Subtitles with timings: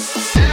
[0.00, 0.49] Yes.